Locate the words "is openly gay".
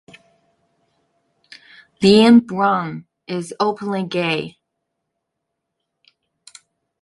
3.27-4.57